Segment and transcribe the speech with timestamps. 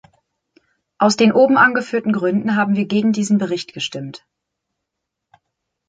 [0.97, 4.25] Aus den oben angeführten Gründen haben wir gegen diesen Bericht gestimmt.